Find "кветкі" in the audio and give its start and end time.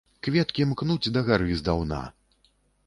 0.27-0.65